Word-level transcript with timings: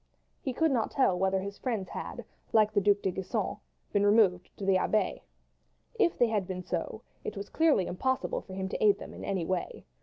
He 0.41 0.51
could 0.51 0.71
not 0.71 0.89
tell 0.89 1.15
whether 1.15 1.41
his 1.41 1.59
friends 1.59 1.89
had, 1.89 2.25
like 2.53 2.73
the 2.73 2.81
Duc 2.81 3.03
de 3.03 3.11
Gisons, 3.11 3.57
been 3.93 4.03
removed 4.03 4.49
to 4.57 4.65
the 4.65 4.75
Abbaye. 4.79 5.21
If 5.93 6.17
they 6.17 6.29
had 6.29 6.47
been 6.47 6.63
so, 6.63 7.03
it 7.23 7.37
was 7.37 7.49
clearly 7.49 7.85
impossible 7.85 8.41
for 8.41 8.55
him 8.55 8.67
to 8.69 8.83
aid 8.83 8.97
them 8.97 9.13
in 9.13 9.23
any 9.23 9.45
way. 9.45 9.85